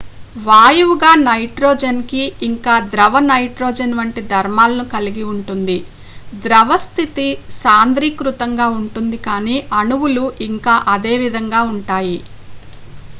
[0.35, 5.77] వాయువుగా nitrogen కి ఇంకా ద్రవ నైట్రోజన్ వంటి ధర్మాలని కలిగి ఉంటుంది
[6.41, 7.27] ద్రవ స్థితి
[7.61, 12.19] సాంద్రీకృతంగా ఉంటుంది కాని అణువులు ఇంకా అదే విధంగా ఉంటాయి